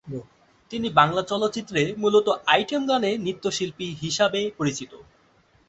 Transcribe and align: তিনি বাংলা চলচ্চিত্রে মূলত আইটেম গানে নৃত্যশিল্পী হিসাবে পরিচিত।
তিনি 0.71 0.87
বাংলা 0.89 1.21
চলচ্চিত্রে 1.23 1.81
মূলত 1.97 2.27
আইটেম 2.47 2.81
গানে 2.87 3.11
নৃত্যশিল্পী 3.17 3.87
হিসাবে 4.01 4.41
পরিচিত। 4.57 4.91